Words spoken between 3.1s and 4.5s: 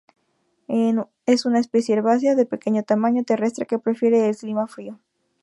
terrestre, que prefiere el